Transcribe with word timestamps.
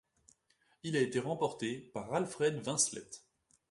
Il 0.81 0.97
a 0.97 0.99
été 0.99 1.19
remporté 1.19 1.77
par 1.77 2.11
Alfred 2.15 2.55
Vincelette. 2.59 3.21